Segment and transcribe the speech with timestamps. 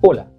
[0.00, 0.32] Hola,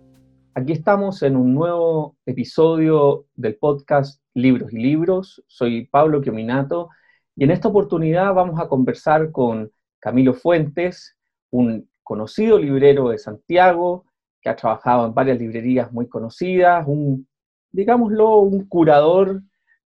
[0.53, 5.41] aquí estamos en un nuevo episodio del podcast Libros y Libros.
[5.47, 6.89] Soy Pablo Chiominato
[7.37, 11.15] y en esta oportunidad vamos a conversar con Camilo Fuentes,
[11.51, 14.05] un conocido librero de Santiago
[14.41, 17.29] que ha trabajado en varias librerías muy conocidas, un,
[17.71, 19.41] digámoslo, un curador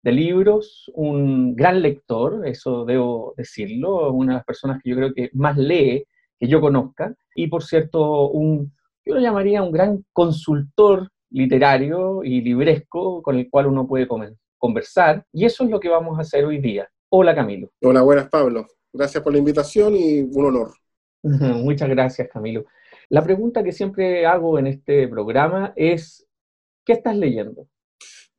[0.08, 5.14] de libros, un gran lector, eso debo decirlo, una de las personas que yo creo
[5.14, 6.06] que más lee
[6.40, 8.72] que yo conozca, y por cierto, un,
[9.06, 14.08] yo lo llamaría un gran consultor literario y libresco con el cual uno puede
[14.58, 16.88] conversar, y eso es lo que vamos a hacer hoy día.
[17.10, 17.70] Hola Camilo.
[17.82, 18.66] Hola, buenas Pablo.
[18.94, 20.72] Gracias por la invitación y un honor.
[21.22, 22.64] Muchas gracias Camilo.
[23.10, 26.26] La pregunta que siempre hago en este programa es,
[26.86, 27.68] ¿qué estás leyendo?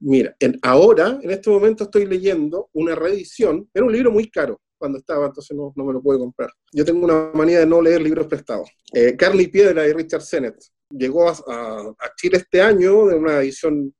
[0.00, 4.98] Mira, ahora, en este momento estoy leyendo una reedición, era un libro muy caro cuando
[4.98, 6.50] estaba, entonces no, me lo pude comprar.
[6.72, 8.70] Yo tengo una manía de no leer libros prestados.
[8.92, 10.56] Eh, Carne y Piedra de Richard Sennett
[10.90, 13.92] llegó a, Chile este año de una edición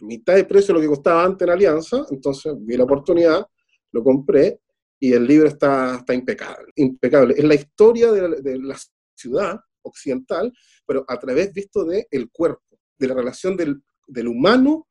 [0.00, 3.44] a mitad de precio de lo que costaba antes en Alianza, entonces vi la oportunidad,
[3.92, 4.60] lo compré
[5.00, 7.34] y el libro está, está impecable, impecable.
[7.36, 8.76] Es la historia de, de la
[9.14, 10.52] ciudad occidental,
[10.86, 12.62] pero a través visto del el cuerpo,
[12.96, 14.86] de la relación del, del humano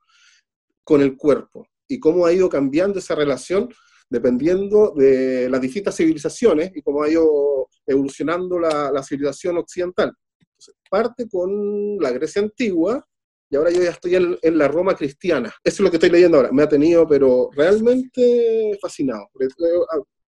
[0.85, 3.67] con el cuerpo y cómo ha ido cambiando esa relación
[4.09, 10.13] dependiendo de las distintas civilizaciones y cómo ha ido evolucionando la, la civilización occidental.
[10.89, 13.05] parte con la Grecia antigua
[13.49, 15.53] y ahora yo ya estoy en, en, la Roma cristiana.
[15.63, 16.51] Eso es lo que estoy leyendo ahora.
[16.51, 19.27] Me ha tenido, pero realmente fascinado.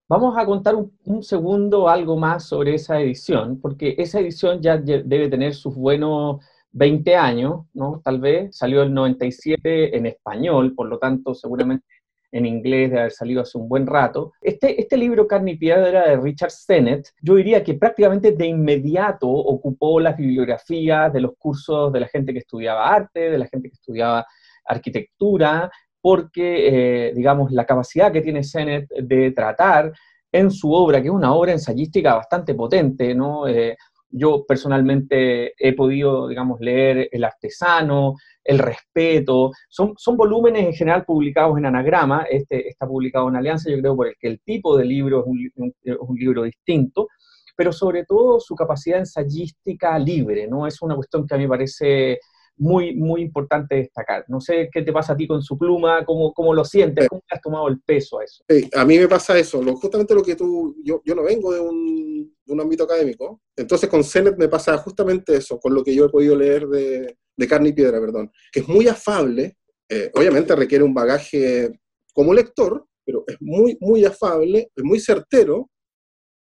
[0.10, 5.30] Vamos a contar un, segundo algo más sobre esa edición, porque esa edición ya debe
[5.30, 8.02] tener sus buenos 20 años, ¿no?
[8.04, 11.86] Tal vez salió el 97 en español, por lo tanto seguramente
[12.32, 14.34] en inglés de haber salido hace un buen rato.
[14.42, 19.28] Este, este libro, Carne y Piedra, de Richard Sennett, yo diría que prácticamente de inmediato
[19.30, 23.70] ocupó las bibliografías de los cursos de la gente que estudiaba arte, de la gente
[23.70, 24.26] que estudiaba
[24.66, 25.72] arquitectura,
[26.02, 29.92] porque, eh, digamos, la capacidad que tiene Sennett de tratar
[30.32, 33.48] en su obra, que es una obra ensayística bastante potente, ¿no?
[33.48, 33.78] Eh,
[34.10, 41.06] yo personalmente he podido, digamos, leer El artesano, El respeto, son, son volúmenes en general
[41.06, 44.78] publicados en anagrama, este está publicado en Alianza, yo creo, por el que el tipo
[44.78, 47.08] de libro es un, un libro distinto,
[47.56, 50.68] pero sobre todo su capacidad ensayística libre, ¿no?
[50.68, 52.20] Es una cuestión que a mí me parece
[52.58, 54.26] muy, muy importante destacar.
[54.28, 57.22] No sé qué te pasa a ti con su pluma, cómo, cómo lo sientes, cómo
[57.30, 58.44] has tomado el peso a eso.
[58.74, 61.60] a mí me pasa eso, lo, justamente lo que tú, yo, yo no vengo de
[61.60, 65.94] un, de un ámbito académico, entonces con Zenet me pasa justamente eso, con lo que
[65.94, 69.58] yo he podido leer de, de Carne y Piedra, perdón, que es muy afable,
[69.90, 71.72] eh, obviamente requiere un bagaje
[72.14, 75.70] como lector, pero es muy, muy afable, es muy certero,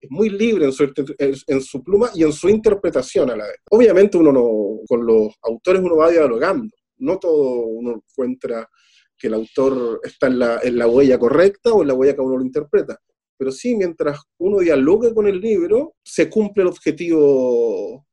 [0.01, 3.57] es muy libre en su, en su, pluma y en su interpretación a la vez.
[3.71, 8.69] Obviamente uno no, con los autores uno va dialogando, no todo uno encuentra
[9.17, 12.21] que el autor está en la, en la huella correcta o en la huella que
[12.21, 12.99] uno lo interpreta,
[13.43, 18.07] pero sí mientras uno dialogue con el libro, se cumple el objetivo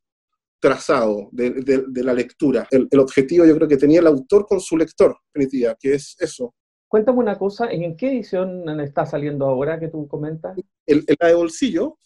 [0.59, 2.67] trazado de, de, de la lectura.
[2.71, 6.15] El, el, objetivo yo creo que tenía el autor con su lector, definitiva, que es
[6.19, 6.55] eso,
[6.87, 10.57] Cuéntame una cosa, ¿en qué edición está saliendo ahora que tú comentas?
[10.87, 11.99] El, la de bolsillo,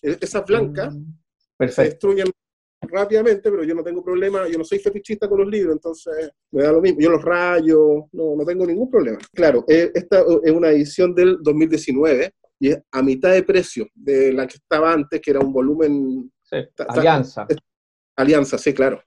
[0.00, 2.28] e, esas blancas, mm, se destruyen
[2.82, 6.62] rápidamente, pero yo no tengo problema, yo no soy fetichista con los libros, entonces me
[6.62, 9.18] da lo mismo, yo los rayo, no, no tengo ningún problema.
[9.34, 14.32] Claro, e, esta es una edición del 2019 y es a mitad de precio de
[14.32, 16.30] la que estaba antes, que era un volumen...
[16.42, 17.46] Sí, alianza.
[18.16, 19.02] Alianza, sí, claro.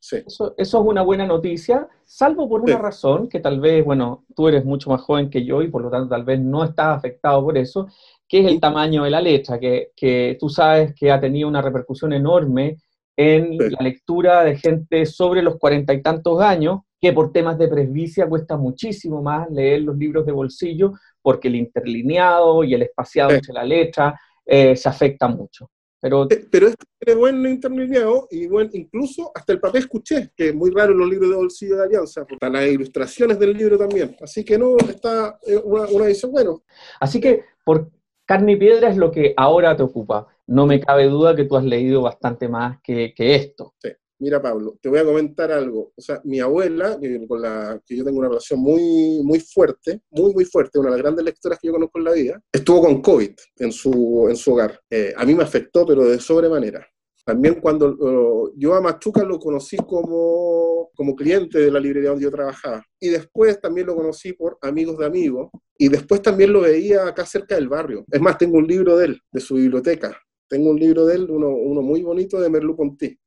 [0.00, 4.64] Eso, es una buena noticia, salvo por una razón, que tal vez, bueno, tú eres
[4.64, 7.58] mucho más joven que yo y por lo tanto tal vez no estás afectado por
[7.58, 7.88] eso,
[8.28, 11.60] que es el tamaño de la letra, que, que tú sabes que ha tenido una
[11.60, 12.78] repercusión enorme
[13.16, 17.68] en la lectura de gente sobre los cuarenta y tantos años, que por temas de
[17.68, 23.32] presbicia cuesta muchísimo más leer los libros de bolsillo, porque el interlineado y el espaciado
[23.32, 25.70] entre la letra eh, se afecta mucho.
[26.00, 30.50] Pero, eh, pero este tiene buen interlineado y buen, incluso hasta el papel escuché, que
[30.50, 33.76] es muy raro en los libros de bolsillo de Alianza, están las ilustraciones del libro
[33.76, 34.16] también.
[34.20, 36.62] Así que no, está eh, una, una edición bueno.
[37.00, 37.90] Así que por
[38.24, 40.26] carne y piedra es lo que ahora te ocupa.
[40.46, 43.74] No me cabe duda que tú has leído bastante más que, que esto.
[43.82, 43.90] Sí.
[44.18, 45.92] Mira, Pablo, te voy a comentar algo.
[45.94, 46.98] O sea, mi abuela,
[47.28, 50.96] con la que yo tengo una relación muy, muy fuerte, muy, muy fuerte, una de
[50.96, 54.36] las grandes lectoras que yo conozco en la vida, estuvo con COVID en su, en
[54.36, 54.80] su hogar.
[54.90, 56.86] Eh, a mí me afectó, pero de sobremanera.
[57.26, 62.30] También cuando yo a Machuca lo conocí como, como cliente de la librería donde yo
[62.30, 62.86] trabajaba.
[63.00, 65.50] Y después también lo conocí por amigos de amigos.
[65.76, 68.04] Y después también lo veía acá cerca del barrio.
[68.12, 70.16] Es más, tengo un libro de él, de su biblioteca.
[70.48, 73.18] Tengo un libro de él, uno, uno muy bonito de Merleau-Ponty.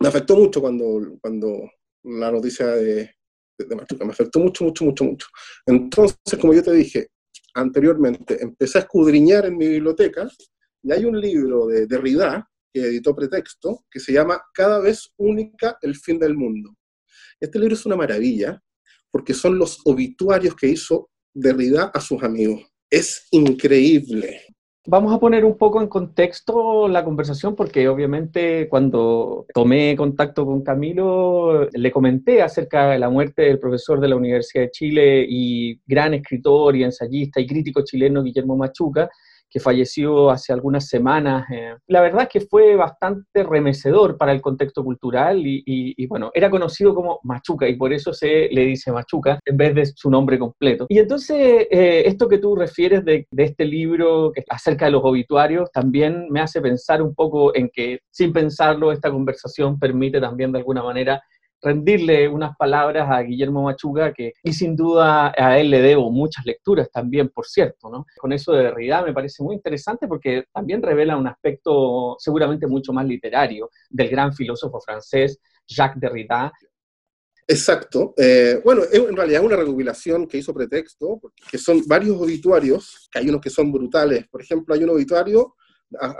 [0.00, 1.70] Me afectó mucho cuando, cuando
[2.04, 3.10] la noticia de,
[3.58, 4.04] de Machuca.
[4.04, 5.26] Me afectó mucho, mucho, mucho, mucho.
[5.66, 7.08] Entonces, como yo te dije
[7.54, 10.28] anteriormente, empecé a escudriñar en mi biblioteca
[10.82, 15.76] y hay un libro de Derrida que editó Pretexto, que se llama Cada vez única
[15.82, 16.74] el fin del mundo.
[17.40, 18.62] Este libro es una maravilla,
[19.10, 22.62] porque son los obituarios que hizo Derrida a sus amigos.
[22.88, 24.42] Es increíble.
[24.86, 30.62] Vamos a poner un poco en contexto la conversación porque obviamente cuando tomé contacto con
[30.62, 35.78] Camilo le comenté acerca de la muerte del profesor de la Universidad de Chile y
[35.86, 39.10] gran escritor y ensayista y crítico chileno Guillermo Machuca,
[39.50, 41.46] que falleció hace algunas semanas.
[41.50, 46.48] Eh, la verdad es que fue bastante remecedor para el contexto cultural y, bueno, era
[46.48, 50.38] conocido como Machuca y por eso se le dice Machuca en vez de su nombre
[50.38, 50.86] completo.
[50.88, 55.02] Y entonces, eh, esto que tú refieres de, de, este libro que acerca de los
[55.04, 60.52] obituarios también me hace pensar un poco en que, sin pensarlo, esta conversación permite también
[60.52, 61.22] de alguna manera
[61.62, 66.44] rendirle unas palabras a Guillermo Machuga, que, y sin duda a él le debo muchas
[66.46, 68.06] lecturas también, por cierto, ¿no?
[68.18, 72.92] Con eso de Derrida me parece muy interesante porque también revela un aspecto seguramente mucho
[72.92, 76.52] más literario del gran filósofo francés Jacques Derrida.
[77.46, 78.14] Exacto.
[78.16, 81.20] Eh, bueno, en realidad es una recopilación que hizo Pretexto,
[81.50, 84.28] que son varios obituarios, que hay unos que son brutales.
[84.28, 85.56] Por ejemplo, hay un obituario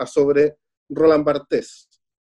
[0.07, 0.57] sobre
[0.89, 1.89] Roland Barthes,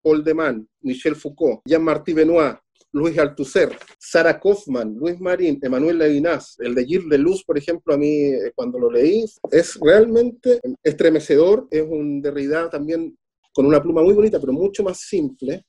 [0.01, 2.57] Paul de Man, Michel Foucault, Jean-Marty Benoit,
[2.91, 7.93] Luis Althusser, Sara Kaufman, Luis Marín, Emanuel Levinas, el de Gilles de Luz, por ejemplo,
[7.93, 13.17] a mí eh, cuando lo leí, es realmente estremecedor, es un Derrida también
[13.53, 15.65] con una pluma muy bonita, pero mucho más simple,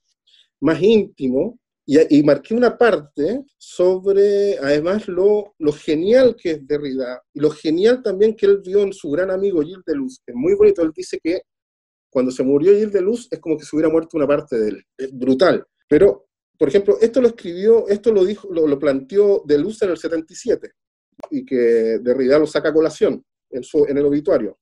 [0.60, 7.40] más íntimo, y, marqué una parte sobre, además, lo, lo, genial que es Derrida, y
[7.40, 10.36] lo genial también que él vio en su gran amigo Gilles de Luz, que es
[10.36, 11.42] muy bonito, él dice que
[12.08, 14.68] cuando se murió Gilles de Luz es como que se hubiera muerto una parte de
[14.68, 16.28] él, es brutal, pero
[16.62, 20.70] por ejemplo, esto lo escribió, esto lo dijo, lo, planteó De Luz en el 77,
[21.32, 24.60] y que Derrida lo saca a colación en, su, en el obituario.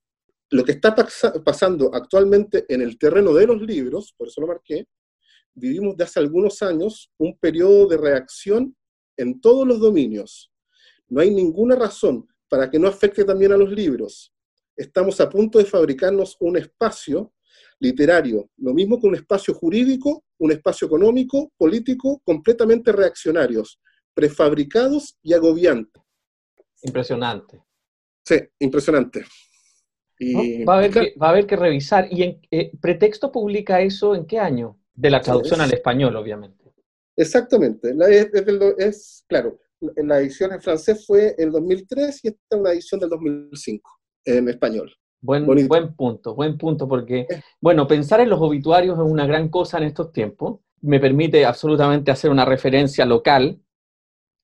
[0.48, 0.96] Lo que está
[1.44, 4.86] pasando actualmente en el terreno de los libros, por eso lo marqué,
[5.52, 8.74] vivimos de hace algunos años un periodo de reacción
[9.18, 10.50] en todos los dominios.
[11.06, 14.32] No hay ninguna razón para que no afecte también a los libros.
[14.74, 17.34] Estamos a punto de fabricarnos un espacio
[17.78, 23.78] literario, lo mismo que un espacio jurídico, un espacio económico, político, completamente reaccionarios,
[24.14, 26.02] prefabricados y agobiantes.
[26.82, 27.62] Impresionante.
[28.24, 29.24] Sí, impresionante.
[30.66, 32.08] va, a haber que, revisar.
[32.10, 34.78] ¿Y en eh, pretexto publica eso en qué año?
[34.94, 36.72] De la traducción al español, obviamente.
[37.16, 37.94] Exactamente.
[38.78, 39.60] es, claro,
[39.96, 43.90] la edición en francés fue el 2003 y esta es una edición del 2005
[44.24, 44.94] en español.
[45.22, 47.26] Buen, buen punto, buen punto, porque,
[47.60, 50.60] bueno, pensar en los obituarios es una gran cosa en estos tiempos.
[50.80, 53.60] Me permite absolutamente hacer una referencia local.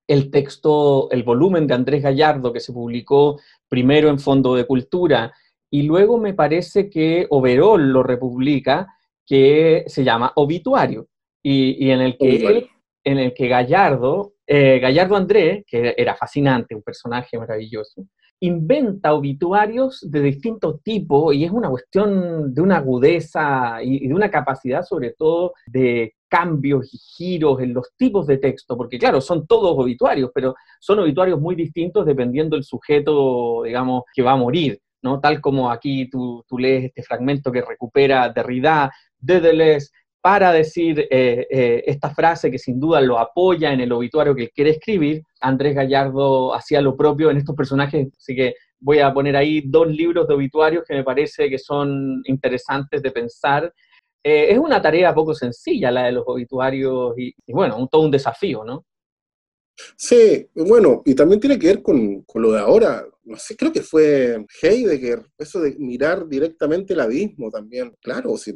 [0.08, 3.40] El texto, el volumen de Andrés Gallardo, que se publicó
[3.70, 5.32] primero en Fondo de Cultura,
[5.70, 8.88] y luego me parece que Overol lo republica,
[9.26, 11.08] que se llama Obituario,
[11.42, 12.68] y, en, el que
[13.04, 18.06] en el que Gallardo, eh, Gallardo Andrés, que era fascinante, un personaje maravilloso,
[18.44, 24.30] inventa obituarios de distintos tipos y es una cuestión de una agudeza y de una
[24.30, 29.48] capacidad sobre todo de cambios y giros en los tipos de texto, porque claro, son
[29.48, 34.78] todos obituarios, pero son obituarios muy distintos dependiendo del sujeto, digamos, que va a morir,
[35.02, 35.22] ¿no?
[35.22, 39.90] Tal como aquí tú, tú lees este fragmento que recupera Derrida, Deleuze,
[40.24, 44.44] para decir eh, eh, esta frase que sin duda lo apoya en el obituario que
[44.44, 45.22] él quiere escribir.
[45.42, 49.86] Andrés Gallardo hacía lo propio en estos personajes, así que voy a poner ahí dos
[49.86, 53.74] libros de obituarios que me parece que son interesantes de pensar.
[54.24, 58.64] Eh, es una tarea poco sencilla la de los obituarios y, bueno, todo un desafío,
[58.64, 58.86] ¿no?
[59.98, 63.06] Sí, bueno, y también tiene que ver con, lo de ahora.
[63.26, 67.96] No sé, creo que fue Heidegger, eso de mirar directamente el abismo también.
[68.02, 68.54] Claro, si,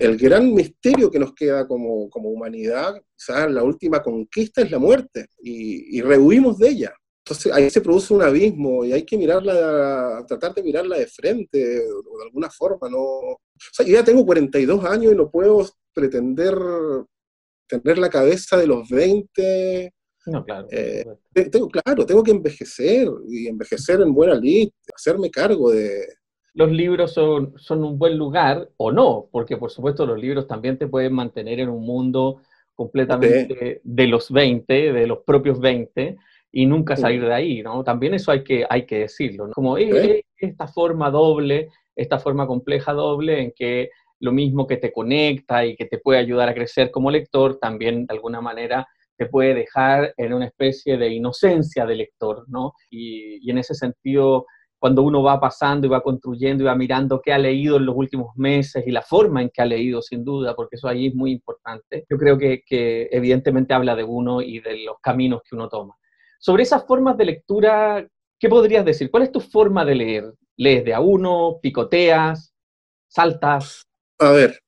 [0.00, 5.26] el gran misterio que nos queda como, humanidad, quizás la última conquista es la muerte,
[5.40, 6.94] y, y rehuimos de ella.
[7.26, 11.80] Entonces ahí se produce un abismo y hay que mirarla, tratar de mirarla de frente,
[11.80, 12.98] o de alguna forma, ¿no?
[12.98, 13.40] O
[13.72, 16.54] sea, yo ya tengo 42 años y no puedo pretender
[17.66, 19.92] tener la cabeza de los 20
[20.26, 20.66] no, claro.
[20.70, 21.04] Eh,
[21.50, 26.04] tengo, claro, tengo que envejecer y envejecer en buena lid, hacerme cargo de,
[26.54, 30.78] los libros son, son un buen lugar o no, porque por supuesto los libros también
[30.78, 32.42] te pueden mantener en un mundo
[32.76, 36.16] completamente de los 20, de los propios 20,
[36.52, 37.82] y nunca salir de ahí, ¿no?
[37.82, 39.52] También eso hay que, hay que decirlo, ¿no?
[39.52, 43.90] Como esta forma doble, esta forma compleja doble en que
[44.20, 48.06] lo mismo que te conecta y que te puede ayudar a crecer como lector, también
[48.06, 52.74] de alguna manera te puede dejar en una especie de inocencia de lector, ¿no?
[52.90, 54.46] Y, y en ese sentido,
[54.78, 57.96] cuando uno va pasando y va construyendo y va mirando qué ha leído en los
[57.96, 61.14] últimos meses y la forma en que ha leído, sin duda, porque eso ahí es
[61.14, 65.54] muy importante, yo creo que, que evidentemente habla de uno y de los caminos que
[65.54, 65.96] uno toma.
[66.38, 68.06] Sobre esas formas de lectura,
[68.38, 69.10] ¿qué podrías decir?
[69.10, 70.24] ¿Cuál es tu forma de leer?
[70.58, 71.58] ¿Lees de a uno?
[71.62, 72.54] ¿Picoteas?
[73.08, 73.86] ¿Saltas?
[74.18, 74.60] A ver,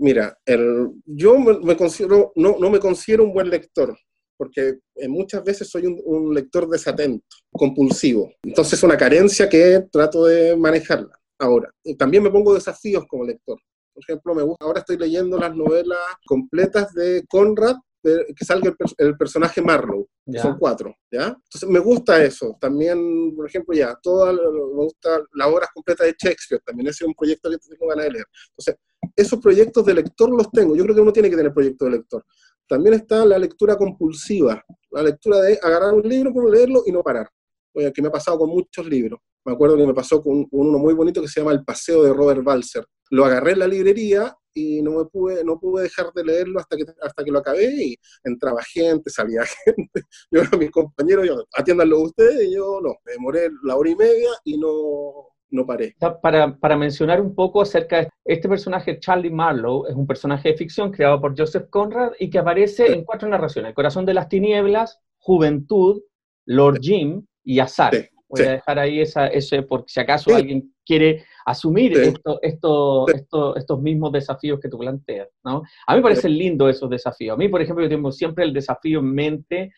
[0.00, 3.96] mira, el, yo me, considero, no, no me considero un buen lector
[4.40, 8.32] porque eh, muchas veces soy un, lector desatento, compulsivo.
[8.42, 11.12] Entonces es una carencia que trato de manejarla.
[11.38, 13.58] Ahora, también me pongo desafíos como lector.
[13.92, 19.16] Por ejemplo, me gusta, ahora estoy leyendo las novelas completas de Conrad, que salga el,
[19.18, 20.08] personaje Marlowe,
[20.40, 21.26] son cuatro, ¿ya?
[21.26, 22.56] Entonces me gusta eso.
[22.58, 27.08] También, por ejemplo, ya, toda, me gusta las obras completas de Shakespeare, también ese es
[27.08, 28.26] un proyecto que tengo ganas de leer.
[28.56, 28.76] Entonces,
[29.16, 30.76] esos proyectos de lector los tengo.
[30.76, 32.24] Yo creo que uno tiene que tener proyectos de lector.
[32.66, 37.02] También está la lectura compulsiva, la lectura de agarrar un libro, por leerlo y no
[37.02, 37.28] parar.
[37.74, 39.20] Oye, que me ha pasado con muchos libros.
[39.44, 42.12] Me acuerdo que me pasó con, uno muy bonito que se llama El Paseo de
[42.12, 42.84] Robert Balser.
[43.10, 46.76] Lo agarré en la librería y no me pude, no pude dejar de leerlo hasta
[46.76, 50.02] que, hasta que lo acabé y entraba gente, salía gente.
[50.30, 53.96] Yo a mis compañeros, yo, atiéndanlo ustedes, y yo no, me demoré la hora y
[53.96, 55.94] media y no, no paré.
[56.22, 60.56] Para, para, mencionar un poco acerca de este personaje, Charlie Marlowe, es un personaje de
[60.56, 64.28] ficción creado por Joseph Conrad y que aparece en cuatro narraciones: El corazón de las
[64.28, 66.02] tinieblas, Juventud,
[66.46, 67.92] Lord Jim y Azar.
[68.28, 73.56] Voy a dejar ahí esa, ese, por si acaso alguien quiere asumir esto, esto, esto,
[73.56, 75.28] estos mismos desafíos que tú planteas.
[75.44, 75.62] ¿no?
[75.86, 77.34] A mí me parecen lindos esos desafíos.
[77.34, 79.72] A mí, por ejemplo, yo tengo siempre el desafío en mente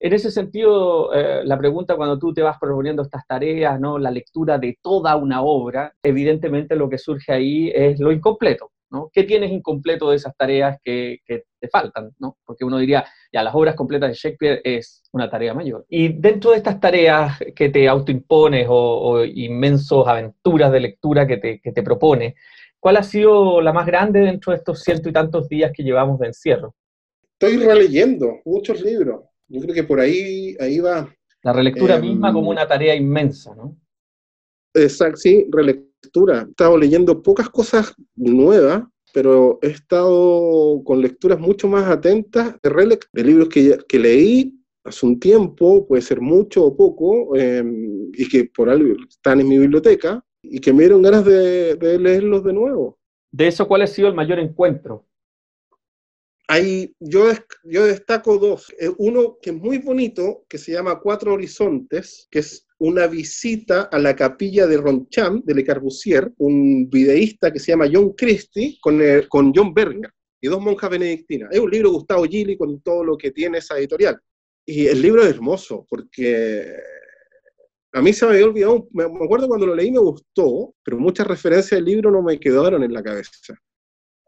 [0.00, 3.98] en ese sentido, eh, la pregunta cuando tú te vas proponiendo estas tareas, ¿no?
[3.98, 8.70] la lectura de toda una obra, evidentemente lo que surge ahí es lo incompleto.
[8.90, 9.10] ¿no?
[9.12, 12.12] ¿Qué tienes incompleto de esas tareas que, te faltan?
[12.20, 12.38] ¿no?
[12.44, 15.84] Porque uno diría, ya, las obras completas de Shakespeare es una tarea mayor.
[15.88, 21.60] Y dentro de estas tareas que te autoimpones o, inmensos aventuras de lectura que te,
[21.60, 22.34] que te propones,
[22.78, 26.20] ¿cuál ha sido la más grande dentro de estos ciento y tantos días que llevamos
[26.20, 26.74] de encierro?
[27.40, 31.12] Estoy releyendo muchos libros yo creo que por ahí, ahí va.
[31.42, 33.76] La relectura em, misma como una tarea inmensa, ¿no?
[34.74, 36.42] Exacto, sí, relectura.
[36.46, 42.98] He estado leyendo pocas cosas nuevas, pero he estado con lecturas mucho más atentas de,
[43.12, 48.28] de libros que, que leí hace un tiempo, puede ser mucho o poco, em, y
[48.28, 52.44] que por algo están en mi biblioteca, y que me dieron ganas de, de leerlos
[52.44, 52.98] de nuevo.
[53.30, 55.07] ¿De eso cuál ha sido el mayor encuentro?
[56.50, 57.30] Hay, yo,
[57.64, 58.72] yo destaco dos.
[58.80, 63.82] Eh, uno que es muy bonito, que se llama Cuatro Horizontes, que es una visita
[63.82, 68.78] a la capilla de Roncham, de Le Corbusier, un videísta que se llama John Christie,
[68.80, 71.50] con, con John Berger y dos monjas benedictinas.
[71.52, 74.18] Es un libro de Gustavo Gili con todo lo que tiene esa editorial.
[74.64, 76.76] Y el libro es hermoso, porque
[77.92, 81.26] a mí se me había olvidado, me acuerdo cuando lo leí me gustó, pero muchas
[81.26, 83.54] referencias del libro no me quedaron en la cabeza.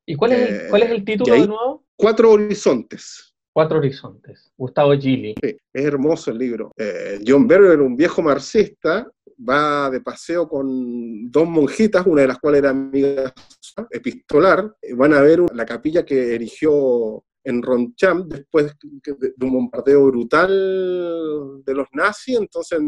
[0.07, 1.87] ¿Y cuál es, el, cuál es el título de nuevo?
[2.01, 3.35] Cuatro Horizontes.
[3.53, 4.51] Cuatro Horizontes.
[4.57, 5.35] Gustavo Gili.
[5.43, 6.73] Sí, es hermoso el libro.
[6.75, 9.07] Eh, John Berger, un viejo marxista,
[9.39, 13.35] va de paseo con dos monjitas, una de las cuales era amiga
[13.91, 14.75] epistolar.
[14.97, 21.75] Van a ver la capilla que erigió en Roncham después de un bombardeo brutal de
[21.75, 22.39] los nazis.
[22.39, 22.81] Entonces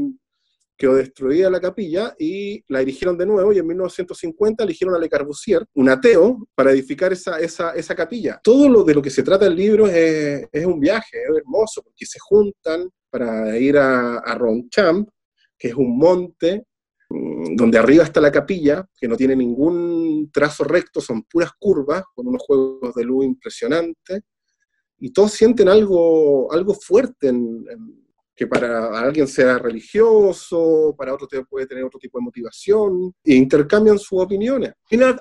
[0.77, 5.09] quedó destruida la capilla y la erigieron de nuevo y en 1950 eligieron a Le
[5.09, 8.41] Corbusier, un ateo, para edificar esa, esa, esa capilla.
[8.43, 11.83] Todo lo de lo que se trata el libro es, es un viaje, es hermoso,
[11.83, 15.09] porque se juntan para ir a, a Ronchamp,
[15.59, 16.65] que es un monte
[17.09, 22.03] mm, donde arriba está la capilla, que no tiene ningún trazo recto, son puras curvas,
[22.15, 24.23] con unos juegos de luz impresionantes,
[24.99, 27.65] y todos sienten algo, algo fuerte en,
[28.43, 34.01] que para alguien sea religioso, para otro puede tener otro tipo de motivación, e intercambian
[34.01, 34.73] sus opiniones.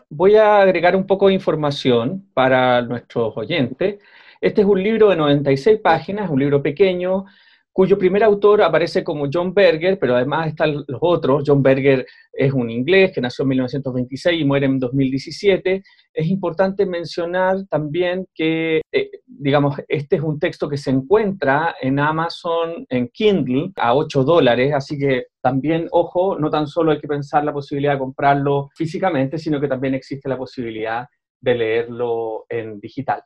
[0.09, 3.99] Voy a agregar un poco de información para nuestros oyentes.
[4.39, 7.25] Este es un libro de 96 páginas, un libro pequeño,
[7.73, 11.43] cuyo primer autor aparece como John Berger, pero además están los otros.
[11.45, 15.83] John Berger es un inglés que nació en 1926 y muere en 2017.
[16.13, 21.99] Es importante mencionar también que, eh, digamos, este es un texto que se encuentra en
[21.99, 27.07] Amazon, en Kindle, a 8 dólares, así que también, ojo, no tan solo hay que
[27.07, 31.07] pensar la posibilidad de comprarlo físicamente, sino que también existe la posibilidad
[31.39, 33.23] de leerlo en digital.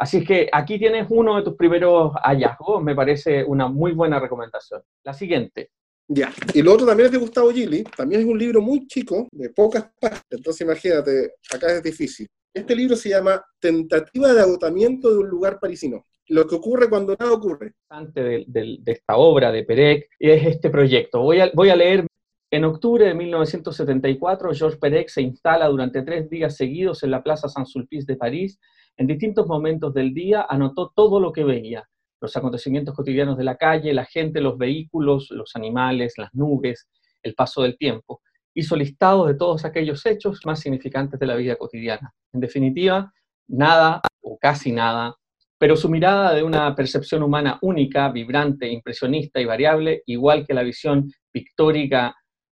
[0.00, 4.18] Así es que aquí tienes uno de tus primeros hallazgos, me parece una muy buena
[4.18, 4.80] recomendación.
[5.04, 5.72] La siguiente.
[6.08, 9.28] Ya, y lo otro también es de Gustavo Gili, también es un libro muy chico,
[9.30, 12.26] de pocas páginas, entonces imagínate, acá es difícil.
[12.52, 16.06] Este libro se llama Tentativa de agotamiento de un lugar parisino.
[16.28, 17.74] Lo que ocurre cuando nada ocurre.
[18.14, 21.20] De, de, de esta obra de Perec es este proyecto.
[21.20, 22.06] Voy a, voy a leer
[22.52, 27.48] en octubre de 1974, Georges Perec se instala durante tres días seguidos en la Plaza
[27.48, 28.58] Saint-Sulpice de París.
[29.00, 31.88] En distintos momentos del día anotó todo lo que veía,
[32.20, 36.86] los acontecimientos cotidianos de la calle, la gente, los vehículos, los animales, las nubes,
[37.22, 38.20] el paso del tiempo.
[38.52, 42.12] Hizo listados de todos aquellos hechos más significantes de la vida cotidiana.
[42.34, 43.10] En definitiva,
[43.48, 45.16] nada o casi nada,
[45.56, 50.62] pero su mirada de una percepción humana única, vibrante, impresionista y variable, igual que la
[50.62, 52.14] visión pictórica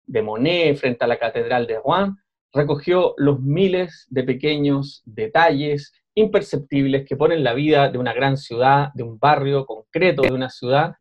[0.06, 2.16] de Monet frente a la Catedral de Rouen,
[2.52, 8.88] recogió los miles de pequeños detalles imperceptibles que ponen la vida de una gran ciudad,
[8.95, 10.92] de un barrio concreto de una ciudad,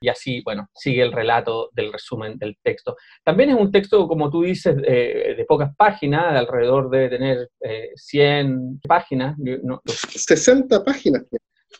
[0.00, 2.96] y así, bueno, sigue el relato del resumen del texto.
[3.24, 7.50] También es un texto, como tú dices, de pocas páginas, de alrededor de tener
[7.94, 9.36] 100 eh, páginas.
[9.84, 11.24] 60 páginas.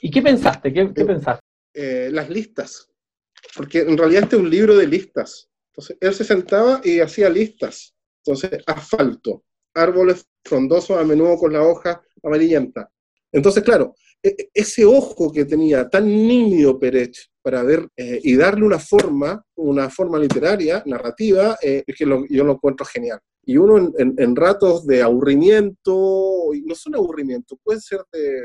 [0.00, 0.72] ¿Y qué pensaste?
[0.72, 1.44] ¿Qué, pensaste?
[1.74, 2.90] Eh, las listas,
[3.54, 5.48] porque en realidad este es un libro de listas.
[5.72, 7.94] Entonces, él se sentaba y hacía listas.
[8.24, 9.44] Entonces, asfalto,
[9.76, 12.90] árboles frondosos, a menudo con la hoja amarillenta.
[13.32, 18.36] Entonces, claro, e, e, ese ojo que tenía tan nímido Perech para ver eh, y
[18.36, 23.20] darle una forma, una forma literaria, narrativa, eh, es que yo lo encuentro genial.
[23.44, 28.40] Y uno en, ratos de aburrimiento, no son aburrimiento, puede ser de,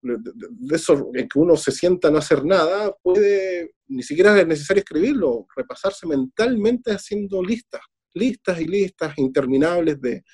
[0.00, 4.80] de, eso en que uno se sienta no hacer nada, puede, ni siquiera es necesario
[4.82, 7.82] escribirlo, repasarse mentalmente haciendo listas,
[8.16, 10.24] listas y listas interminables de,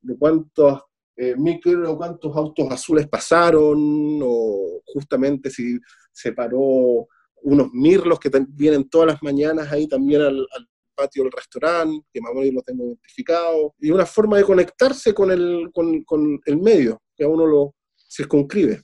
[0.00, 0.80] de cuántos
[1.16, 5.78] eh, micro, cuántos autos azules pasaron, o justamente si
[6.12, 7.06] se paró
[7.42, 10.46] unos mirlos que vienen todas las mañanas ahí también al,
[10.94, 15.14] patio del restaurante, que más o menos lo tengo identificado, y una forma de conectarse
[15.14, 17.74] con el, con, con el medio, que a uno lo
[18.10, 18.82] circunscribe.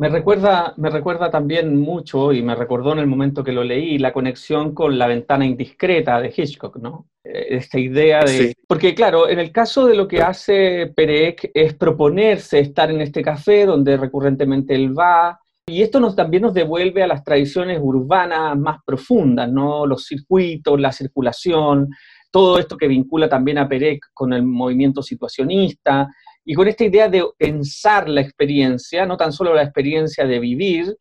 [0.00, 3.98] Me recuerda, me recuerda también mucho, y me recordó en el momento que lo leí,
[3.98, 7.08] la conexión con la ventana indiscreta de Hitchcock, ¿no?
[7.24, 8.54] Eh, esta idea de...
[8.68, 13.22] Porque claro, en el caso de lo que hace Perec es proponerse estar en este
[13.22, 18.56] café donde recurrentemente él va, y esto nos, también nos devuelve a las tradiciones urbanas
[18.56, 19.84] más profundas, ¿no?
[19.84, 21.88] Los circuitos, la circulación,
[22.30, 26.08] todo esto que vincula también a Perec con el movimiento situacionista,
[26.50, 30.96] y con esta idea de pensar la experiencia, no tan solo la experiencia de vivir,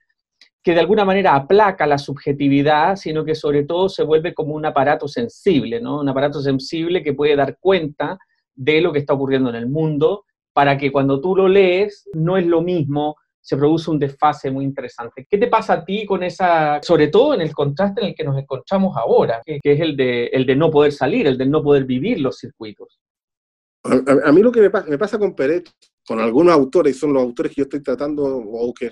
[0.62, 4.66] que de alguna manera aplaca la subjetividad, sino que sobre todo se vuelve como un
[4.66, 6.02] aparato sensible, ¿no?
[6.02, 8.18] Un aparato sensible que puede dar cuenta
[8.56, 12.36] de lo que está ocurriendo en el mundo, para que cuando tú lo lees no
[12.36, 15.26] es lo mismo, se produce un desfase muy interesante.
[15.30, 18.26] ¿Qué te pasa a ti con esa, sobre todo en el contraste en el que
[18.26, 21.64] nos encontramos ahora, que, es el de, el de no poder salir, el de no
[21.64, 23.00] poder vivir los circuitos?
[24.24, 25.70] A, mí lo que me pasa, me pasa con Peret,
[26.06, 28.92] con algunos autores, y son los autores que yo estoy tratando, o que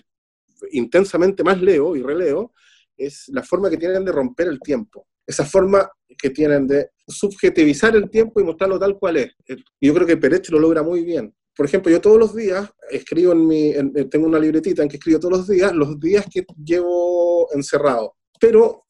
[0.72, 2.54] intensamente más leo y releo,
[2.98, 5.08] es la forma que tienen de romper el tiempo.
[5.26, 9.36] Esa forma que tienen de subjetivizar el tiempo y mostrarlo tal cual es.
[9.80, 11.34] Y yo creo que Peret lo logra muy bien.
[11.56, 13.74] Por ejemplo, yo todos los días escribo en mi,
[14.10, 18.16] tengo una libretita en que escribo todos los días, los días que llevo encerrado.
[18.40, 18.86] Pero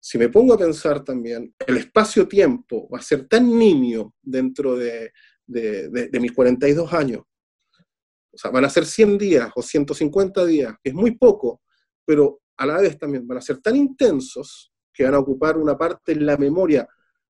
[0.00, 5.12] si me pongo a pensar también, el espacio-tiempo va a ser tan nimio dentro de,
[5.48, 7.22] de, mis 42 años.
[8.30, 11.62] O sea, van a ser 100 días o 150 días, que es muy poco,
[12.04, 15.76] pero a la vez también van a ser tan intensos que van a ocupar una
[15.76, 16.86] parte en la memoria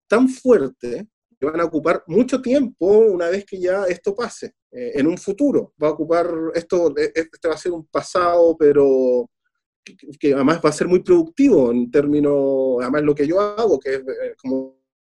[0.07, 4.55] tan fuerte que van a ocupar mucho tiempo una vez que ya esto pase.
[4.71, 8.57] Eh, en un futuro va a ocupar, esto e, este va a ser un pasado,
[8.59, 9.31] pero
[10.19, 13.95] que, además va a ser muy productivo en términos, además lo que yo hago, que
[13.95, 14.35] es eh,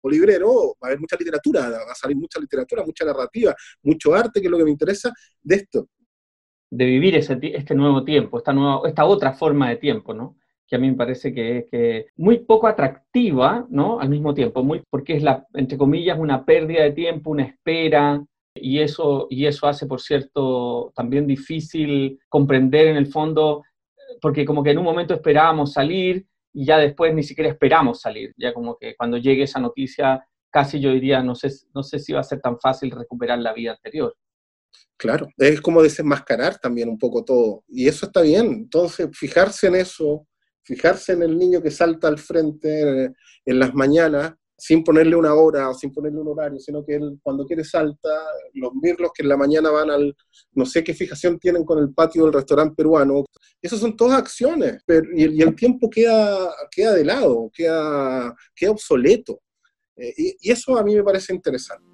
[0.03, 4.15] como librero, va a haber mucha literatura, va a salir mucha literatura, mucha narrativa, mucho
[4.15, 5.89] arte, que es lo que me interesa de esto.
[6.71, 10.37] De vivir ese, este nuevo tiempo, esta, nueva, esta otra forma de tiempo, ¿no?
[10.67, 14.01] que a mí me parece que es que muy poco atractiva, ¿no?
[14.01, 18.25] Al mismo tiempo, muy, porque es la, entre comillas, una pérdida de tiempo, una espera,
[18.55, 23.63] y eso, y eso hace, por cierto, también difícil comprender en el fondo,
[24.21, 28.33] porque como que en un momento esperábamos salir y ya después ni siquiera esperamos salir,
[28.37, 32.13] ya como que cuando llegue esa noticia, casi yo diría, no sé, no sé si
[32.13, 34.15] va a ser tan fácil recuperar la vida anterior.
[34.97, 39.77] Claro, es como desenmascarar también un poco todo, y eso está bien, entonces fijarse en
[39.77, 40.27] eso,
[40.63, 43.13] fijarse en el niño que salta al frente
[43.45, 47.19] en las mañanas, sin ponerle una hora o sin ponerle un horario, sino que él
[47.21, 48.09] cuando quiere salta,
[48.55, 50.17] los mirlos que en la mañana van al,
[50.53, 53.25] no sé qué fijación tienen con el patio del restaurante peruano,
[53.61, 59.41] esas son todas acciones, pero, y, el tiempo queda, queda de lado, queda, queda obsoleto.
[59.97, 61.85] Eh, y, y eso a mí me parece interesante.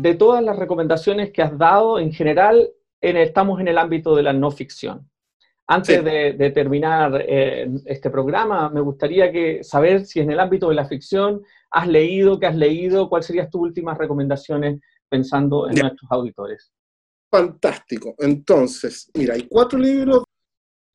[0.00, 4.32] De todas las recomendaciones que has dado, en general, estamos en el ámbito de la
[4.32, 5.10] no ficción.
[5.66, 10.76] Antes de, terminar eh, este programa, me gustaría que, saber si en el ámbito de
[10.76, 16.10] la ficción has leído, qué has leído, cuáles serían tus últimas recomendaciones pensando en nuestros
[16.10, 16.72] auditores.
[17.30, 18.14] Fantástico.
[18.18, 20.24] Entonces, mira, hay cuatro libros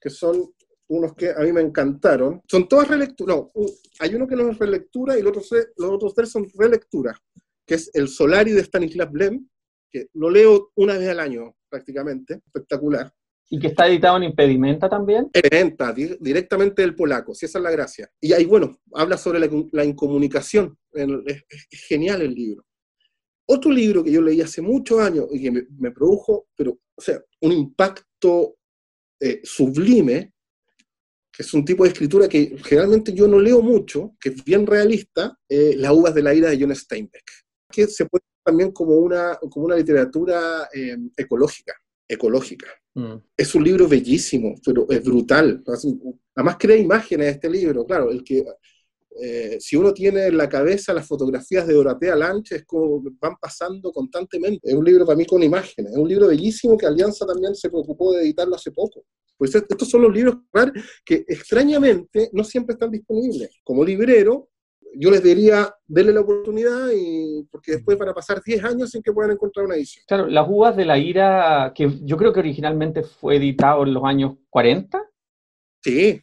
[0.02, 0.54] que son
[0.88, 2.42] unos que a mí me encantaron.
[2.50, 3.38] Son todas relecturas.
[3.38, 3.52] No,
[4.00, 7.20] hay uno que no es relectura y los otros, los otros tres son relecturas
[7.66, 9.48] que es El Solari de Stanislav Lem,
[9.90, 13.12] que lo leo una vez al año prácticamente, espectacular.
[13.50, 15.30] ¿Y que está editado en Impedimenta también?
[15.34, 18.10] Impedimenta, directamente del polaco, si esa es la gracia.
[18.20, 21.46] Y ahí, bueno, habla sobre la, incomunicación, es,
[21.88, 22.66] genial el libro.
[23.46, 27.22] Otro libro que yo leí hace muchos años y que me, produjo, pero, o sea,
[27.42, 28.56] un impacto
[29.20, 30.34] eh, sublime,
[31.32, 34.66] que es un tipo de escritura que generalmente yo no leo mucho, que es bien
[34.66, 37.43] realista, eh, Las uvas de la ira de John Steinbeck
[37.74, 41.74] que se puede también como una, como una literatura eh, ecológica,
[42.08, 42.68] ecológica.
[42.94, 43.16] Mm.
[43.36, 45.64] Es un libro bellísimo, pero es brutal.
[46.36, 48.46] Además crea imágenes este libro, claro, el que
[49.22, 53.36] eh, si uno tiene en la cabeza las fotografías de Dorotea Lanche, es como van
[53.40, 54.70] pasando constantemente.
[54.70, 57.70] Es un libro para mí con imágenes, es un libro bellísimo que Alianza también se
[57.70, 59.06] preocupó de editarlo hace poco.
[59.38, 60.38] Pues estos son los libros
[61.04, 63.50] que extrañamente no siempre están disponibles.
[63.64, 64.50] Como librero,
[64.96, 69.02] yo les diría, denle la oportunidad y porque después van a pasar 10 años sin
[69.02, 70.04] que puedan encontrar una edición.
[70.08, 74.04] Claro, Las Uvas de la Ira, que yo creo que originalmente fue editado en los
[74.04, 75.04] años 40.
[75.82, 76.22] Sí,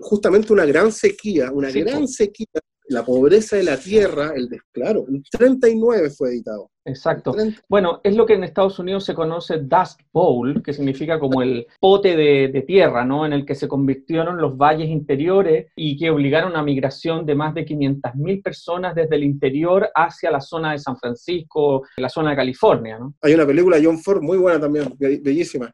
[0.00, 2.46] justamente una gran sequía, una gran sequía
[2.88, 5.06] la pobreza de la tierra, el desclaro.
[5.08, 6.70] El 39 fue editado.
[6.84, 7.34] Exacto.
[7.68, 11.66] Bueno, es lo que en Estados Unidos se conoce Dust Bowl, que significa como el
[11.80, 13.24] pote de, tierra, ¿no?
[13.24, 17.54] En el que se convirtieron los valles interiores y que obligaron a migración de más
[17.54, 22.36] de 500.000 personas desde el interior hacia la zona de San Francisco, la zona de
[22.36, 23.14] California, ¿no?
[23.20, 25.72] Hay una película de John Ford muy buena también, bellísima.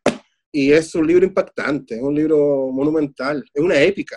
[0.52, 4.16] Y es un libro impactante, es un libro monumental, es una épica.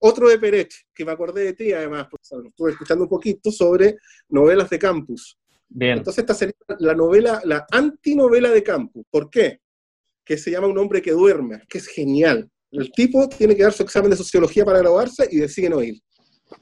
[0.00, 3.96] Otro de Perech, que me acordé de ti además, porque estuve escuchando un poquito sobre
[4.28, 5.38] novelas de campus.
[5.68, 5.98] Bien.
[5.98, 9.04] Entonces esta sería la novela, la antinovela de campus.
[9.10, 9.60] ¿Por qué?
[10.24, 12.48] Que se llama Un hombre que duerme, que es genial.
[12.70, 16.00] El tipo tiene que dar su examen de sociología para graduarse y decide no ir.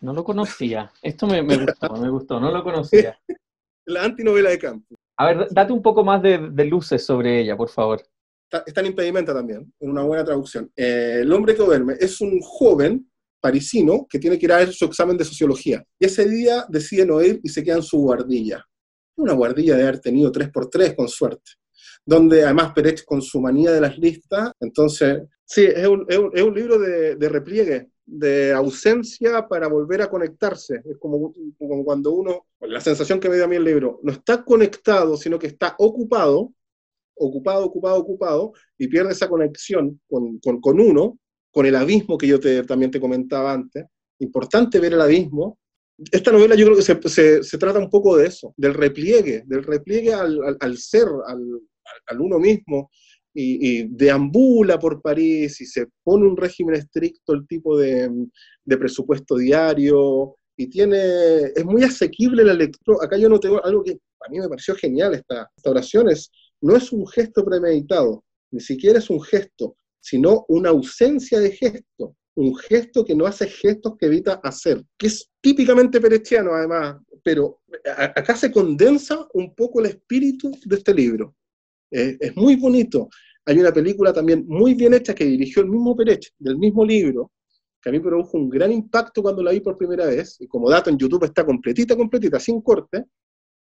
[0.01, 0.91] No lo conocía.
[1.03, 3.19] Esto me, gustó, me gustó, no lo conocía.
[3.87, 4.99] la antinovela de campus.
[5.19, 8.03] A ver, date un poco más de, luces sobre ella, por favor.
[8.51, 10.71] Está, en impedimenta también, en una buena traducción.
[10.77, 14.73] Eh, el hombre que duerme es un joven parisino que tiene que ir a hacer
[14.73, 15.85] su examen de sociología.
[15.99, 18.65] Y ese día decide no ir y se queda en su guardilla.
[19.17, 21.53] Una guardilla de haber tenido 3x3 con suerte.
[22.05, 26.55] Donde además Perech con su manía de las listas, entonces, sí, es un, es un,
[26.55, 30.83] libro de, de, repliegue, de ausencia para volver a conectarse.
[30.85, 34.13] Es como, como, cuando uno, la sensación que me dio a mí el libro, no
[34.13, 36.53] está conectado, sino que está ocupado,
[37.17, 41.19] ocupado, ocupado, ocupado, y pierde esa conexión con, con, con uno,
[41.57, 43.87] con el abismo que yo te, también te comentaba antes.
[44.19, 45.59] Importante ver el abismo.
[46.13, 49.63] Esta novela yo creo que se, se, trata un poco de eso, del repliegue, del
[49.63, 52.91] repliegue al, ser, al, uno mismo,
[53.33, 58.11] y, y, deambula por París y se pone un régimen estricto el tipo de,
[58.67, 62.99] presupuesto diario, y tiene, es muy asequible la lectura.
[63.01, 66.07] Acá yo no tengo algo que a mí me pareció genial, esta, esta oración
[66.61, 72.15] no es un gesto premeditado, ni siquiera es un gesto, sino una ausencia de gesto,
[72.37, 77.59] un gesto que no hace gestos que evita hacer, que es típicamente perechiano además, pero
[78.15, 81.35] acá se condensa un poco el espíritu de este libro.
[81.91, 83.09] es muy bonito.
[83.47, 87.33] Hay una película también muy bien hecha que dirigió el mismo Perech, del mismo libro,
[87.83, 90.71] que a mí produjo un gran impacto cuando la vi por primera vez, y como
[90.71, 93.07] dato en YouTube está completita, completita, sin corte,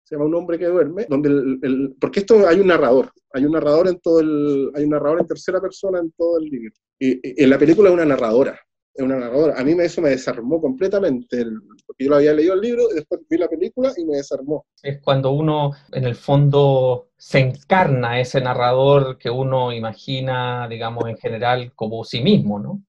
[0.05, 3.53] se llama Un hombre que duerme, donde el, porque esto hay un narrador, hay un
[3.53, 6.73] narrador en todo el, hay un narrador en tercera persona en todo el libro.
[6.99, 8.59] Y, en la película hay una narradora,
[8.93, 9.59] es una narradora.
[9.59, 11.43] A mí eso me desarmó completamente,
[11.87, 14.67] porque yo lo había leído el libro, y después vi la película y me desarmó.
[14.83, 21.17] Es cuando uno, en el fondo, se encarna ese narrador que uno imagina, digamos, en
[21.17, 22.83] general, como sí mismo, ¿no?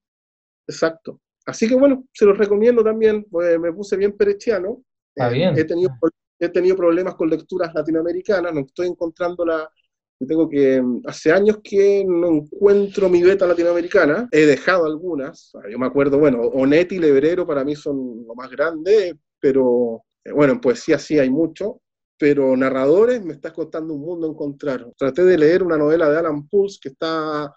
[0.68, 1.18] Exacto.
[1.46, 4.82] Así que bueno, se los recomiendo también, pues me puse bien perechiano.
[5.14, 5.56] Está bien.
[5.56, 5.90] he, tenido,
[6.38, 9.70] he tenido problemas con lecturas latinoamericanas, no estoy encontrando la,
[10.18, 15.78] yo tengo que, hace años que no encuentro mi beta latinoamericana, he dejado algunas, yo
[15.78, 20.54] me acuerdo, bueno, Onetti y Lebrero para mí son lo más grande, pero eh, bueno,
[20.54, 21.80] en poesía sí hay mucho,
[22.18, 24.86] pero narradores me está costando un mundo encontrar.
[24.96, 27.52] Traté de leer una novela de Alan Pulse que está,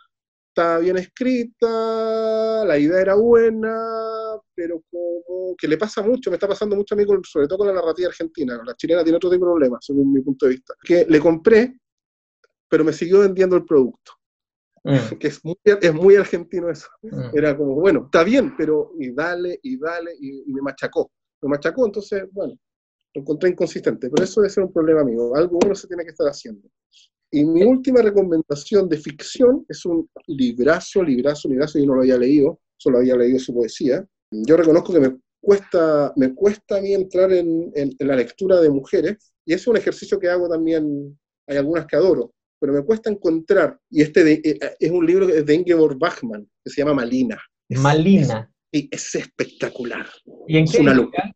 [0.50, 4.29] está bien escrita, la idea era buena,
[4.60, 7.68] pero como que le pasa mucho, me está pasando mucho a mí, sobre todo con
[7.68, 8.62] la narrativa argentina.
[8.66, 10.74] La chilena tiene otro tipo de problemas, según mi punto de vista.
[10.84, 11.80] Que le compré
[12.70, 14.14] pero me siguió vendiendo el producto.
[14.84, 14.94] Mm.
[15.20, 16.88] Que es muy, es muy argentino eso.
[17.02, 17.38] Mm.
[17.38, 21.12] Era como, bueno, está bien, pero y dale, y dale, y, me machacó.
[21.42, 22.54] Me machacó, entonces, bueno,
[23.16, 25.36] lo encontré inconsistente, pero eso debe ser un problema mío.
[25.36, 26.70] Algo bueno se tiene que estar haciendo.
[27.32, 32.18] Y mi última recomendación de ficción es un librazo, librazo, librazo, yo no lo había
[32.18, 34.06] leído, solo había leído su poesía.
[34.32, 38.70] Yo reconozco que me cuesta, me cuesta a mí entrar en, en la lectura de
[38.70, 43.10] mujeres, y es un ejercicio que hago también, hay algunas que adoro, pero me cuesta
[43.10, 47.42] encontrar, y este eh, eh, es un libro de Ingeborg Bachmann, que se llama Malina.
[47.70, 48.52] Malina.
[48.72, 50.08] y es, espectacular.
[50.48, 50.78] ¿Y en qué?
[50.78, 51.32] Es una locura.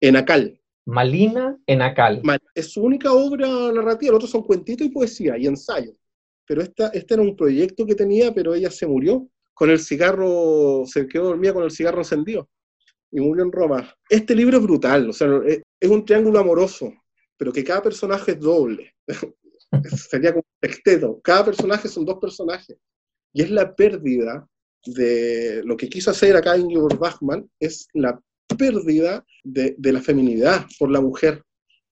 [0.00, 0.60] En Acal.
[0.86, 2.22] Malina en Acal.
[2.54, 5.92] Es su única obra narrativa, los otros son cuentitos y poesía y ensayo.
[6.46, 10.84] Pero esta, este era un proyecto que tenía, pero ella se murió con el cigarro,
[10.86, 12.48] se quedó dormida con el cigarro encendido
[13.10, 13.94] y murió en Roma.
[14.10, 16.92] Este libro es brutal, o sea, es un triángulo amoroso,
[17.36, 18.94] pero que cada personaje es doble.
[20.10, 21.20] sería como un sexteto.
[21.22, 22.76] Cada personaje son dos personajes.
[23.32, 24.46] Y es la pérdida
[24.86, 28.20] de lo que quiso hacer acá Ingeborg Bachmann, es la
[28.58, 31.42] pérdida de, de la feminidad por la mujer.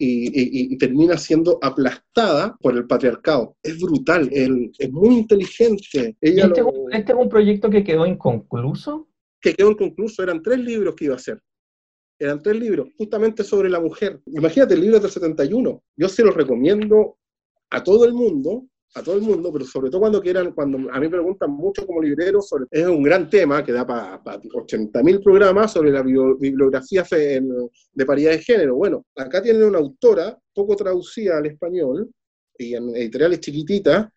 [0.04, 3.56] Y, y, termina siendo aplastada por el patriarcado.
[3.62, 6.16] Es brutal, él, es muy inteligente.
[6.20, 9.08] Ella este, este, es un proyecto que quedó inconcluso?
[9.40, 11.40] Que quedó inconcluso, eran tres libros que iba a hacer.
[12.18, 14.20] Eran tres libros, justamente sobre la mujer.
[14.26, 15.82] Imagínate, el libro del 71.
[15.96, 17.18] Yo se los recomiendo
[17.70, 21.00] a todo el mundo, a todo el mundo, pero sobre todo cuando quieran, cuando a
[21.00, 24.40] mí me preguntan mucho como librero, sobre, es un gran tema que da para pa
[24.40, 28.76] 80.000 programas sobre la bibliografía de paridad de género.
[28.76, 32.11] Bueno, acá tienen una autora poco traducida al español
[32.59, 34.09] y en editoriales chiquititas,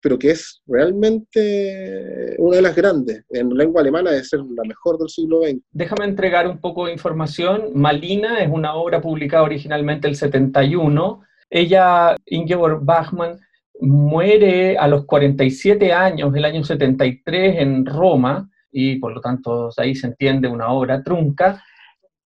[0.00, 3.24] pero que es realmente una de las grandes.
[3.28, 5.60] En lengua alemana debe ser la mejor del siglo XX.
[5.72, 7.70] Déjame entregar un poco de información.
[7.74, 13.40] Malina es una obra publicada originalmente el 71 ella, Ingeborg Bachmann,
[13.80, 19.94] muere a los 47 años del año 73 en Roma, y por lo tanto ahí
[19.94, 21.62] se entiende una obra trunca.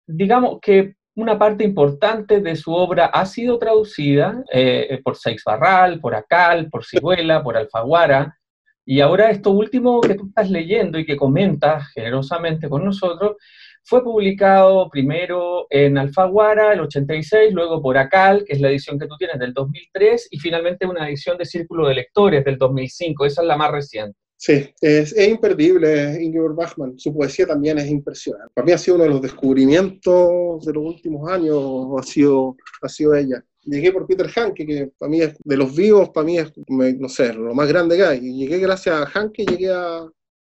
[0.07, 5.99] Digamos que una parte importante de su obra ha sido traducida eh, por Seix Barral,
[5.99, 8.39] por Acal, por Sigüela, por Alfaguara,
[8.85, 13.37] y ahora esto último que tú estás leyendo y que comentas generosamente con nosotros,
[13.83, 19.07] fue publicado primero en Alfaguara, el 86, luego por Acal, que es la edición que
[19.07, 23.25] tú tienes del 2003, y finalmente una edición de Círculo de Lectores del 2005.
[23.25, 24.17] Esa es la más reciente.
[24.41, 26.97] Sí, es, imperdible Ingeborg Bachmann.
[26.97, 28.53] Su poesía también es impresionante.
[28.53, 31.59] Para mí ha sido uno de los descubrimientos de los últimos años,
[31.97, 33.43] ha sido, ha sido ella.
[33.63, 37.09] Llegué por Peter Hanke, que para mí es, de los vivos, para mí es, no
[37.09, 38.19] sé, lo más grande que hay.
[38.21, 40.09] Y llegué gracias a Hanke, llegué a,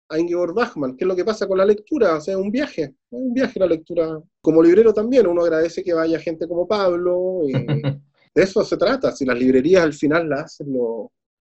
[0.09, 0.97] a Ingeborg Bachmann.
[0.97, 2.17] ¿Qué es lo que pasa con la lectura?
[2.17, 4.21] O sea, un viaje, un viaje la lectura.
[4.41, 7.53] Como librero también, uno agradece que vaya gente como Pablo, y
[8.35, 9.13] de eso se trata.
[9.13, 10.69] Si las librerías al final las hacen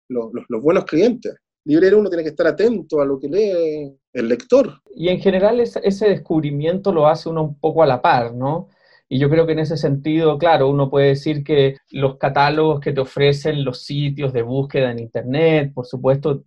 [0.08, 1.34] los buenos clientes.
[1.66, 4.82] Librero uno tiene que estar atento a lo que lee el lector.
[4.94, 8.68] Y en general ese descubrimiento lo hace uno un poco a la par, ¿no?
[9.08, 12.92] Y yo creo que en ese sentido, claro, uno puede decir que los catálogos que
[12.92, 16.44] te ofrecen los sitios de búsqueda en Internet, por supuesto,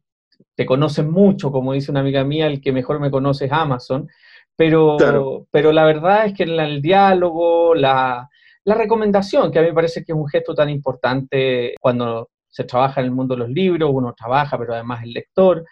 [0.55, 4.07] te conocen mucho, como dice una amiga mía, el que mejor me conoce es Amazon,
[4.55, 4.97] pero,
[5.51, 8.27] pero la verdad es que en el diálogo, la,
[8.63, 12.63] la recomendación, que a mí me parece que es un gesto tan importante cuando se
[12.63, 15.63] trabaja en el mundo de los libros, uno trabaja, pero además el lector,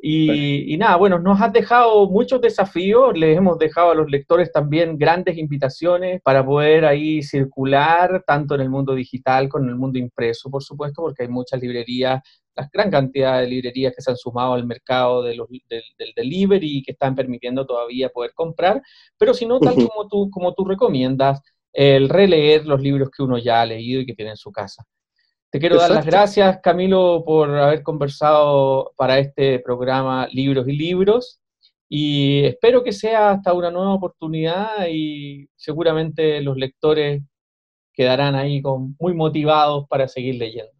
[0.00, 4.96] y, nada, bueno, nos has dejado muchos desafíos, les hemos dejado a los lectores también
[4.96, 9.98] grandes invitaciones para poder ahí circular tanto en el mundo digital como en el mundo
[9.98, 12.22] impreso, por supuesto, porque hay muchas librerías,
[12.58, 16.78] la gran cantidad de librerías que se han sumado al mercado de los, del, delivery
[16.78, 18.82] y que están permitiendo todavía poder comprar,
[19.16, 21.40] pero si no, tal como tú, como tú recomiendas,
[21.72, 24.84] el releer los libros que uno ya ha leído y que tiene en su casa.
[25.50, 31.40] Te quiero dar las gracias, Camilo, por haber conversado para este programa Libros y Libros.
[31.88, 37.22] y espero que sea hasta una nueva oportunidad y seguramente los lectores
[37.94, 40.77] quedarán ahí con, muy motivados para seguir leyendo.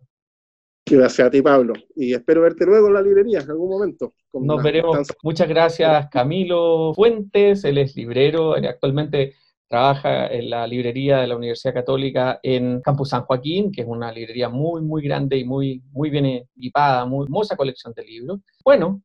[0.91, 1.75] Gracias a ti, Pablo.
[1.97, 4.15] Y espero verte luego en la librería en algún momento.
[4.33, 5.07] Nos veremos.
[5.23, 7.65] Muchas gracias, Camilo Fuentes.
[7.65, 8.55] Él es librero.
[8.55, 9.35] Actualmente
[9.69, 14.11] trabaja en la librería de la Universidad Católica en Campus San Joaquín, que es una
[14.11, 18.41] librería muy, muy grande y muy, muy bien equipada, muy hermosa colección de libros.
[18.65, 19.03] Bueno,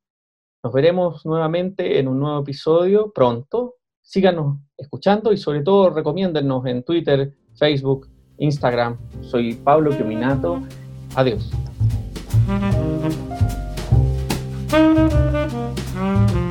[0.64, 3.76] nos veremos nuevamente en un nuevo episodio pronto.
[4.02, 8.98] Síganos escuchando y sobre todo recomiéndennos en Twitter, Facebook, Instagram.
[9.22, 10.62] Soy Pablo Quiominato.
[11.16, 11.52] Adiós.
[12.46, 13.14] Thank
[16.36, 16.43] you.